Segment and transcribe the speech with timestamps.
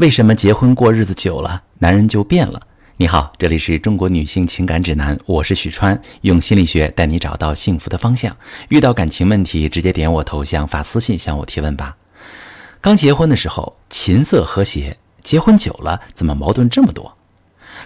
[0.00, 2.58] 为什么结婚过日子久了，男人就变了？
[2.96, 8.34] 你好，这里是中国女性情感指南，我是许川，用心理学带你找到幸福的方向。
[8.70, 11.94] 遇到感情问题，直接点我头像发私信向我提问吧。
[12.80, 17.14] 刚结婚的时候琴瑟和谐，结婚久了怎么矛盾这么多？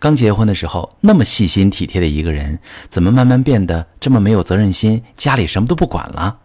[0.00, 2.58] 刚结婚的时候那么细心体贴的一个人，
[2.88, 6.38] 怎么慢慢变得这么没有责任心，家里什么都不管了？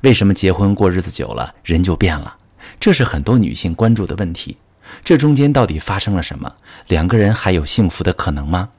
[0.00, 2.38] 为什么结婚过日子久了，人就变了？
[2.80, 4.56] 这是很多女性关注的问题。
[5.04, 6.52] 这中间到底发生了什么？
[6.88, 8.70] 两个人还有幸福的可能吗？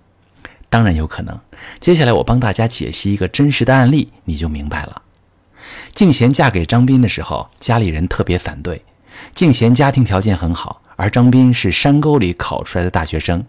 [0.70, 1.40] 当然有可能。
[1.80, 5.02] 接下来我帮大家解析一个真实的案例，你就明白了。
[5.94, 8.84] 静娴嫁给张斌的时候，家里人特别反对。
[9.34, 13.46] 静娴家庭条件很好，而张斌是山沟里考出来的大学生。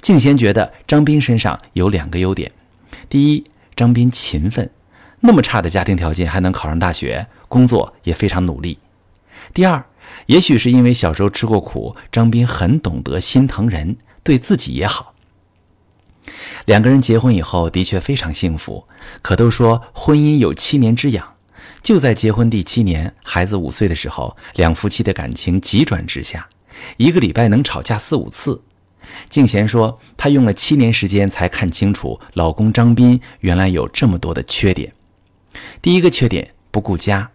[0.00, 2.50] 静娴觉得张斌身上有两个优点：
[3.08, 3.44] 第一，
[3.76, 4.68] 张斌勤奋，
[5.20, 8.78] 那么差的家庭条件还能考上大学，工作也非常努力；
[9.52, 9.84] 第二。
[10.26, 15.14] 也许是因为小时候吃过苦，张斌很懂得心疼人，对自己也好。
[16.64, 18.84] 两个人结婚以后的确非常幸福，
[19.20, 21.34] 可都说婚姻有七年之痒，
[21.82, 26.48] 就在结婚第七年，孩子五岁的时候，两夫妻的感情急转直下，
[26.96, 28.62] 一个礼拜能吵架四五次。
[29.28, 34.92] 静娴说，她用了七年时间才看清楚老公张斌原来有这么多的缺点。
[35.82, 37.30] 第一个缺点不顾家，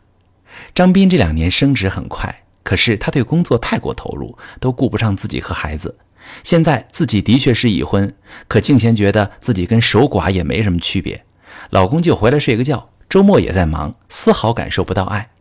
[0.74, 2.44] 张斌这两年升职很快。
[2.70, 5.98] 可是他对工作太过投入，都顾不上自己和孩子。
[6.44, 8.14] 现在自己的确是已婚，
[8.48, 11.26] 可静贤觉得自己跟守寡也没什么区别。
[11.72, 15.32] 老公就回来睡个觉，周末也在忙，丝毫感受不到爱。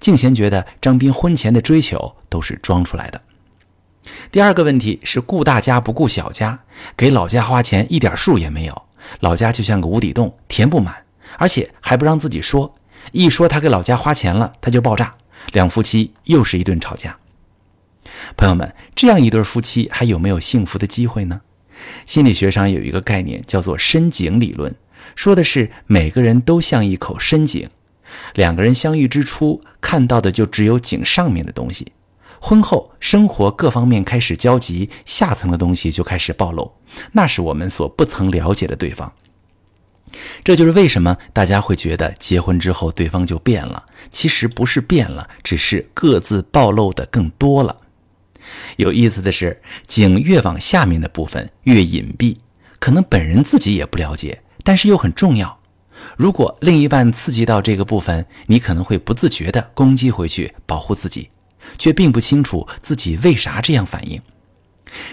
[0.00, 3.20] 静贤觉得张斌婚前的追求都是装出来的。
[4.32, 6.58] 第二个问题是顾大家不顾小家，
[6.96, 8.82] 给老家花钱一点数也没有，
[9.20, 10.94] 老家就像个无底洞，填不满，
[11.36, 12.74] 而且还不让自己说，
[13.12, 15.14] 一说他给老家花钱了，他就爆炸。
[15.52, 17.18] 两夫妻又是一顿吵架。
[18.36, 21.40] 朋友们，这样一对夫妻还有没有幸福的机会呢？
[22.06, 24.74] 心理学上有一个概念叫做深井理论，
[25.14, 27.68] 说的是每个人都像一口深井，
[28.34, 31.92] 两个人相遇之初看到的就只有井上面的东西，
[32.40, 36.72] 婚后生活各方面开始交集，下层的东西就开始暴露，
[37.12, 39.12] 那是我们所不曾了解的对方。
[40.48, 43.84] 这就是为什么大家会觉得结婚之后对方就变了。
[44.10, 47.76] 其实不是变了，只是各自暴露的更多了。
[48.78, 52.38] 有意思的是，井越往下面的部分越隐蔽，
[52.78, 55.60] 可能本人自己也不了解，但是又很重要。
[56.16, 61.28] 如果另一半刺激到这个部分，你可能会不自觉地攻击回去，保护自己，
[61.76, 64.18] 却并不清楚自己为啥这样反应。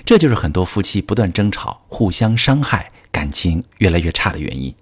[0.06, 4.74] 这就是很多夫妻不断争吵、互相伤害、感情越来越差的原因。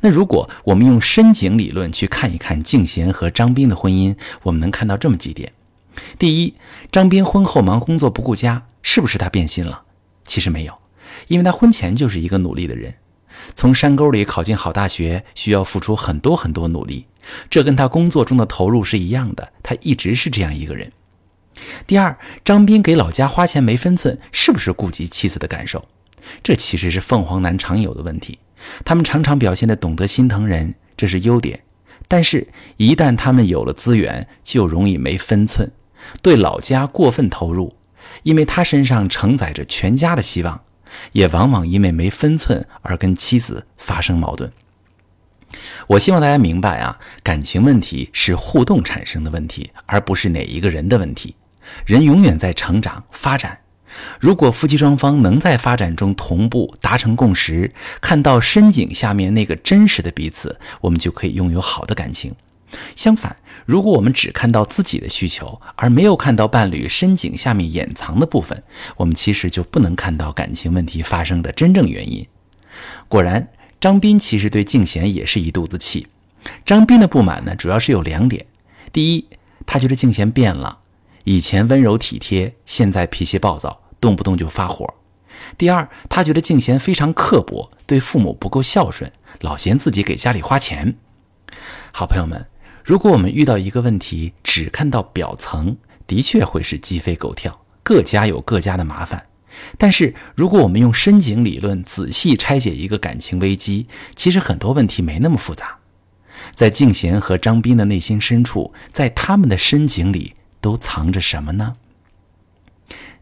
[0.00, 5.52] 那如果我们用深井理论去看一看静贤和张斌的婚姻，我们能看到这么几点：
[6.18, 6.54] 第一，
[6.92, 9.82] 张斌婚后忙工作不顾家，是不是他变心了？
[10.24, 10.74] 其实没有，
[11.28, 12.94] 因为他婚前就是一个努力的人，
[13.54, 17.06] 从山沟里考进好大学需要付出很多很多努力，
[17.48, 20.92] 这跟他工作中的投入是一样的，他一直是这样一个人。
[21.86, 25.84] 第二，张斌给老家花钱没分寸，是不是顾及妻子的感受？
[26.42, 28.38] 这其实是凤凰男常有的问题。
[28.84, 31.62] 他们常常表现的懂得心疼人，这是优点，
[32.08, 35.70] 但是，一旦他们有了资源，就容易没分寸，
[36.22, 37.76] 对老家过分投入，
[38.22, 40.60] 因为他身上承载着全家的希望，
[41.12, 44.52] 也往往因为没分寸而跟妻子发生矛盾。
[45.88, 51.34] 我希望大家明白啊，感情问题是互动产生的问题，而不是哪一个人的问题。
[51.86, 53.58] 人永远在成长发展。
[54.18, 62.34] 如果夫妻双方能在发展中同步达成共识，看到深井下面那个真实的彼此，我们就可以拥有好的感情。
[62.94, 63.36] 相反，
[63.66, 68.62] 如果我们只看到自己的需求，而没有看到伴侣深井下面掩藏的部分，
[68.96, 72.24] 我们其实就不能看到感情问题发生的真正原因。
[73.08, 73.48] 果然，
[73.80, 76.06] 张斌其实对静贤也是一肚子气。
[76.64, 78.46] 张斌的不满呢，主要是有两点：
[78.92, 79.26] 第一，
[79.66, 80.78] 他觉得静贤变了。
[81.24, 84.94] 以前温柔体贴，现在脾气暴躁，动不动就发火。
[85.56, 89.10] 第二，他觉得静贤非常刻薄，对父母不够孝顺，
[89.40, 90.96] 老嫌自己给家里花钱。
[91.92, 92.46] 好朋友们，
[92.84, 99.26] 如果我们遇到一个问题，只看到表层，的确会是鸡飞狗跳，各家有各家的麻烦。
[99.76, 105.78] 但是，如果我们用深井理论仔细拆解一个感情危机，其实很多问题没那么复杂。
[106.54, 110.34] 在静贤和张斌的内心深处，在他们的深井里。
[110.60, 111.76] 都藏着什么呢？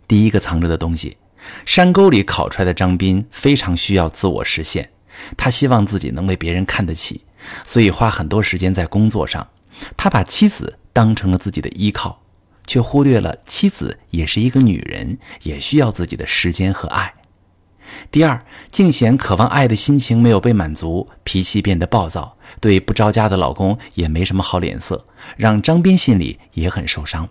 [0.07, 1.17] 第一个藏着的东西，
[1.65, 4.91] 山沟里考出来的张斌非常需要自我实现，
[5.37, 7.23] 他希望自己能被别人看得起，
[7.65, 9.47] 所以花很多时间在工作上。
[9.97, 12.23] 他把妻子当成了自己的依靠，
[12.67, 17.15] 却忽略了妻子也是一个女人，也需要自己的时间和爱。
[18.11, 25.05] 第二，静贤渴望爱的心情没有被满足，脾气变得暴躁，对不着家的老公也没什么好脸色，
[25.37, 27.29] 让张斌心里也很受伤。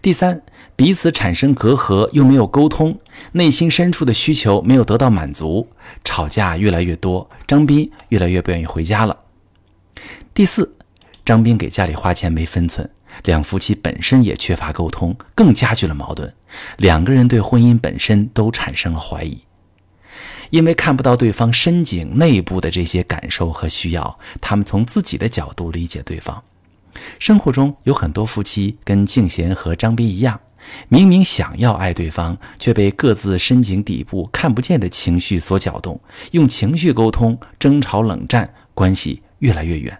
[0.00, 0.42] 第三，
[0.76, 2.98] 彼此产生隔阂又没有沟通，
[3.32, 5.68] 内心深处的需求没有得到满足，
[6.04, 9.16] 吵架越来越多，张斌越来越不愿意回家了。
[10.32, 10.76] 第四，
[11.24, 12.88] 张斌给家里花钱没分寸，
[13.24, 16.32] 两夫妻本身也缺乏沟通，更加剧了矛盾，
[16.78, 19.42] 两个人对婚姻本身都产生了怀疑。
[20.52, 26.42] 因为看不到对方深井内部的这些感受和需要，他们从自己的角度理解对方。
[27.18, 30.38] 生活中有很多夫妻跟静贤和张斌一样，
[30.88, 35.98] 明明想要爱对方，却被各自深井底部看不见的情绪所搅动，
[36.32, 39.98] 用情绪沟通，争吵冷战，关系越来越远。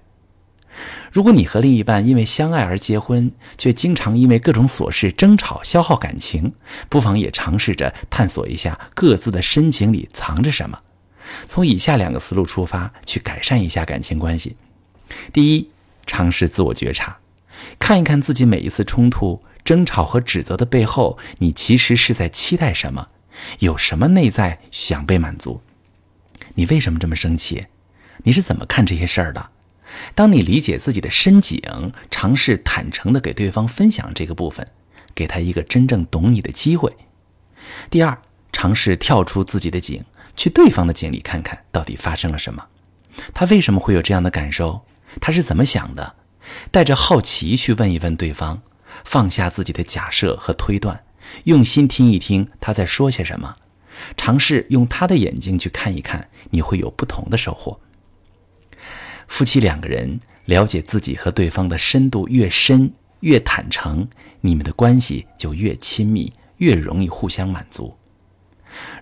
[1.13, 6.55] 如果你和另一半因为相爱而结婚，却经常因为各种琐事争吵消耗感情，
[6.89, 10.81] 不妨也尝试着探索一下各自的深情里藏着什么。
[11.47, 14.57] 从以下两个思路出发，去改善一下感情关系。
[15.35, 15.69] 第一，
[16.07, 17.19] 尝试自我觉察，
[17.79, 23.09] 看一看自己每一次冲突、争吵和指责的背后，你其实是在期待什么？
[23.59, 25.61] 有什么内在想被满足？
[26.55, 27.67] 你为什么这么生气？
[28.25, 29.51] 你是怎么看这些事儿的？
[30.15, 34.67] 当你理解自己的深井，尝试坦诚地给对方分享这个部分，
[35.15, 36.97] 给他一个真正懂你的机会。
[37.91, 38.21] 第二，
[38.53, 40.05] 尝试跳出自己的井，
[40.37, 42.67] 去对方的井里看看到底发生了什么，
[43.35, 44.83] 他为什么会有这样的感受，
[45.21, 46.17] 他是怎么想的？
[46.71, 48.63] 带着好奇去问一问对方，
[49.05, 51.05] 放下自己的假设和推断，
[51.45, 53.57] 用心听一听他在说些什么，
[54.17, 57.81] 尝试用他的眼睛去看一看，你会有不同的收获。
[59.33, 64.07] 夫妻两个人了解自己和对方的深度越深，越坦诚，
[64.43, 67.97] 你们的关系就越亲密，越容易互相满足。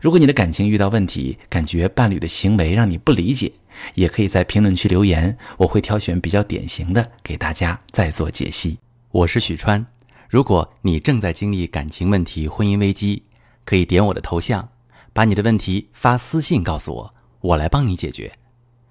[0.00, 3.50] 如果你的感情遇到问题，感觉伴侣的行为让你不理解，
[3.94, 8.78] 也可以在评论区留言，我会挑选比较典型的给大家再做解析。
[9.10, 9.84] 我是许川，
[10.28, 13.24] 如果你正在经历感情问题、婚姻危机，
[13.64, 14.68] 可以点我的头像，
[15.12, 18.30] 把你的问题发私信告诉我，我来帮你解决。